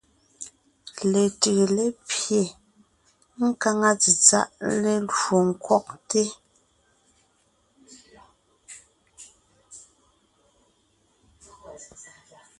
Letʉʉ 1.11 1.57
lépye, 1.75 2.39
nkáŋa 3.47 3.91
tsetsáʼ 4.01 4.47
lélwo 4.81 5.35
ńkwɔgte. 5.49 6.23